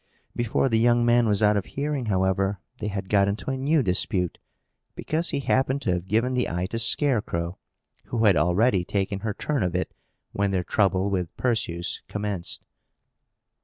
[0.35, 3.83] Before the young man was out of hearing, however, they had got into a new
[3.83, 4.39] dispute,
[4.95, 7.59] because he happened to have given the eye to Scarecrow,
[8.05, 9.93] who had already taken her turn of it
[10.31, 12.65] when their trouble with Perseus commenced.